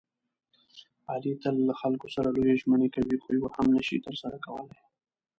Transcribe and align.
علي 1.11 1.33
تل 1.43 1.55
له 1.67 1.73
خلکو 1.81 2.07
سره 2.15 2.27
لویې 2.35 2.59
ژمنې 2.61 2.89
کوي، 2.95 3.15
خویوه 3.23 3.49
هم 3.55 3.67
نشي 3.75 3.97
ترسره 4.05 4.37
کولی. 4.45 4.79